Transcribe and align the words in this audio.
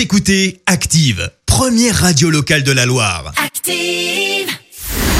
Vous 0.00 0.04
écoutez 0.04 0.62
Active, 0.64 1.30
première 1.44 1.94
radio 1.94 2.30
locale 2.30 2.62
de 2.62 2.72
la 2.72 2.86
Loire. 2.86 3.34
Active. 3.36 4.48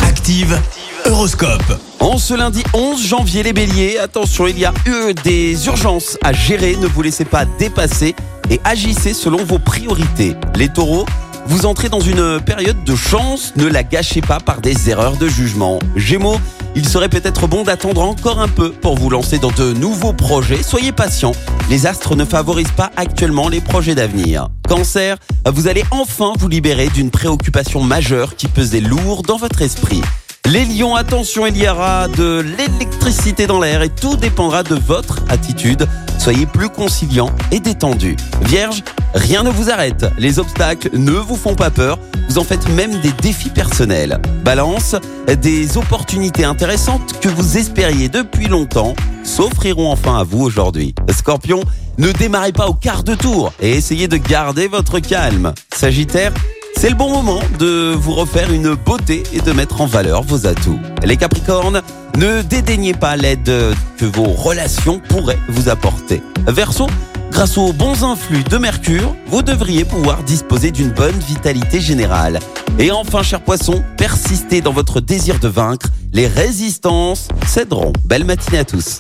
Active, 0.03 0.59
Horoscope. 1.05 1.79
En 1.99 2.17
ce 2.17 2.33
lundi 2.33 2.65
11 2.73 3.07
janvier, 3.07 3.43
les 3.43 3.53
béliers, 3.53 3.99
attention, 3.99 4.47
il 4.47 4.59
y 4.59 4.65
a 4.65 4.73
eu 4.87 5.13
des 5.23 5.67
urgences 5.67 6.17
à 6.25 6.33
gérer, 6.33 6.77
ne 6.77 6.87
vous 6.87 7.03
laissez 7.03 7.27
pas 7.27 7.45
dépasser 7.59 8.15
et 8.49 8.59
agissez 8.65 9.13
selon 9.13 9.45
vos 9.45 9.59
priorités. 9.59 10.35
Les 10.55 10.71
taureaux, 10.71 11.05
vous 11.51 11.67
entrez 11.67 11.89
dans 11.89 12.01
une 12.01 12.41
période 12.41 12.85
de 12.85 12.95
chance, 12.95 13.55
ne 13.57 13.67
la 13.67 13.83
gâchez 13.83 14.21
pas 14.21 14.39
par 14.39 14.61
des 14.61 14.89
erreurs 14.89 15.17
de 15.17 15.27
jugement. 15.27 15.81
Gémeaux, 15.97 16.39
il 16.77 16.89
serait 16.89 17.09
peut-être 17.09 17.49
bon 17.49 17.65
d'attendre 17.65 18.03
encore 18.03 18.41
un 18.41 18.47
peu 18.47 18.71
pour 18.71 18.97
vous 18.97 19.11
lancer 19.11 19.41
dans 19.41 19.51
de 19.51 19.73
nouveaux 19.73 20.13
projets. 20.13 20.63
Soyez 20.63 20.93
patient, 20.93 21.33
les 21.69 21.89
astres 21.89 22.15
ne 22.15 22.25
favorisent 22.25 22.71
pas 22.77 22.93
actuellement 22.97 23.49
les 23.49 23.61
projets 23.61 23.97
d'avenir. 23.97 24.49
Cancer, 24.69 25.17
vous 25.45 25.67
allez 25.67 25.83
enfin 25.91 26.35
vous 26.39 26.47
libérer 26.47 26.89
d'une 26.89 27.11
préoccupation 27.11 27.83
majeure 27.83 28.37
qui 28.37 28.47
pesait 28.47 28.81
lourd 28.81 29.23
dans 29.23 29.37
votre 29.37 29.61
esprit. 29.61 30.03
Les 30.47 30.65
lions, 30.65 30.95
attention, 30.95 31.47
il 31.47 31.57
y 31.57 31.69
aura 31.69 32.07
de 32.07 32.45
l'électricité 32.59 33.49
dans 33.49 33.61
l'air 33.61 33.83
et 33.83 33.89
tout 33.89 34.17
dépendra 34.17 34.63
de 34.63 34.77
votre 34.77 35.19
attitude. 35.29 35.87
Soyez 36.19 36.47
plus 36.47 36.69
conciliant 36.69 37.31
et 37.51 37.61
détendu. 37.61 38.17
Vierge, 38.43 38.83
rien 39.15 39.43
ne 39.43 39.51
vous 39.51 39.71
arrête. 39.71 40.07
Les 40.19 40.39
obstacles 40.39 40.91
ne 40.95 41.13
vous 41.13 41.37
font 41.37 41.55
pas 41.55 41.71
peur. 41.71 41.99
Vous 42.29 42.39
en 42.39 42.45
faites 42.45 42.69
même 42.71 43.01
des 43.01 43.13
défis 43.13 43.51
personnels. 43.51 44.21
Balance, 44.45 44.97
des 45.43 45.77
opportunités 45.77 46.45
intéressantes 46.45 47.19
que 47.21 47.29
vous 47.29 47.57
espériez 47.59 48.09
depuis 48.09 48.47
longtemps 48.47 48.95
s'offriront 49.25 49.91
enfin 49.91 50.19
à 50.19 50.25
vous 50.25 50.43
aujourd'hui. 50.43 50.95
Scorpion, 51.11 51.63
ne 51.99 52.13
démarrez 52.13 52.53
pas 52.53 52.69
au 52.69 52.75
quart 52.75 53.05
de 53.05 53.15
tour 53.15 53.53
et 53.61 53.73
essayez 53.73 54.09
de 54.09 54.17
garder 54.17 54.69
votre 54.69 55.01
calme. 55.01 55.53
Sagittaire, 55.75 56.33
c'est 56.77 56.89
le 56.89 56.97
bon 56.97 57.11
moment 57.11 57.41
de 57.59 57.93
vous 57.95 58.15
refaire 58.15 58.51
une 58.53 58.75
beauté 58.75 59.23
et 59.35 59.41
de 59.41 59.53
mettre 59.53 59.81
en 59.83 59.87
valeur 59.87 60.23
vos 60.23 60.47
atouts. 60.47 60.81
Les 61.05 61.19
Capricornes, 61.19 61.83
ne 62.21 62.43
dédaignez 62.43 62.93
pas 62.93 63.17
l'aide 63.17 63.51
que 63.97 64.05
vos 64.05 64.25
relations 64.25 65.01
pourraient 65.09 65.39
vous 65.49 65.71
apporter. 65.71 66.23
Verseau, 66.47 66.87
grâce 67.31 67.57
aux 67.57 67.73
bons 67.73 68.05
influx 68.05 68.45
de 68.45 68.59
Mercure, 68.59 69.17
vous 69.29 69.41
devriez 69.41 69.87
pouvoir 69.87 70.23
disposer 70.25 70.71
d'une 70.71 70.91
bonne 70.91 71.19
vitalité 71.19 71.81
générale. 71.81 72.39
Et 72.79 72.91
enfin, 72.91 73.23
cher 73.23 73.41
poisson, 73.41 73.83
persistez 73.97 74.61
dans 74.61 74.73
votre 74.73 75.01
désir 75.01 75.39
de 75.39 75.49
vaincre. 75.49 75.87
Les 76.13 76.27
résistances 76.27 77.29
céderont. 77.47 77.95
Belle 78.05 78.25
matinée 78.25 78.59
à 78.59 78.65
tous. 78.67 78.99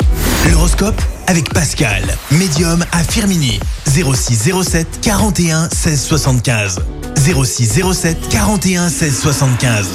L'horoscope 0.50 1.00
avec 1.26 1.52
Pascal, 1.52 2.02
médium 2.30 2.86
à 2.90 3.04
Firmini. 3.04 3.60
0607 3.86 5.00
41 5.02 5.68
16 5.68 6.02
75. 6.02 6.80
0607 7.18 8.16
41 8.30 8.88
16 8.88 9.20
75. 9.20 9.94